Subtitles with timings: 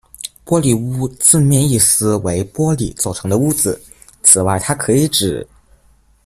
[0.43, 3.79] 玻璃屋字面意思为玻璃做成的屋子，
[4.23, 5.47] 此外它可以指：